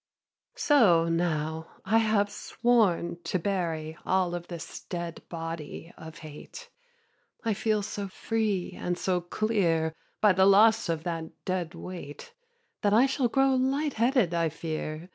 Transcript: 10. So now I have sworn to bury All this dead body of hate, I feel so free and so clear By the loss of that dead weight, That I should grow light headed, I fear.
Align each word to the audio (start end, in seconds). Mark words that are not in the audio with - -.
10. 0.55 0.59
So 0.59 1.09
now 1.09 1.67
I 1.85 1.99
have 1.99 2.31
sworn 2.31 3.19
to 3.25 3.37
bury 3.37 3.95
All 4.03 4.31
this 4.31 4.79
dead 4.85 5.21
body 5.29 5.93
of 5.95 6.17
hate, 6.17 6.71
I 7.45 7.53
feel 7.53 7.83
so 7.83 8.07
free 8.07 8.71
and 8.75 8.97
so 8.97 9.21
clear 9.21 9.93
By 10.19 10.33
the 10.33 10.47
loss 10.47 10.89
of 10.89 11.03
that 11.03 11.25
dead 11.45 11.75
weight, 11.75 12.33
That 12.81 12.93
I 12.95 13.05
should 13.05 13.31
grow 13.31 13.53
light 13.53 13.93
headed, 13.93 14.33
I 14.33 14.49
fear. 14.49 15.09